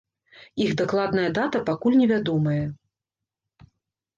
[0.63, 2.63] Іх дакладная дата пакуль невядомая.